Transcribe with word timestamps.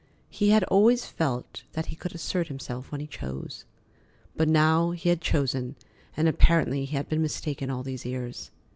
He 0.31 0.49
had 0.49 0.63
always 0.63 1.05
felt 1.05 1.61
that 1.73 1.85
he 1.93 1.95
could 1.95 2.15
assert 2.15 2.47
himself 2.47 2.91
when 2.91 3.01
he 3.01 3.05
chose. 3.05 3.65
But 4.35 4.47
now 4.49 4.89
he 4.89 5.09
had 5.09 5.21
chosen, 5.21 5.75
and 6.17 6.27
apparently 6.27 6.85
he 6.85 6.95
had 6.97 7.07
been 7.07 7.21
mistaken 7.21 7.69
all 7.69 7.83
these 7.83 8.03
years. 8.03 8.49